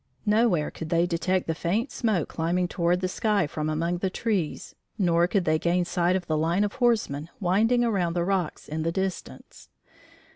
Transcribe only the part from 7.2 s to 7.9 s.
winding